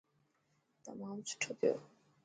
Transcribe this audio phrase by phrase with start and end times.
[0.83, 1.73] تمام سٺو ٿيو.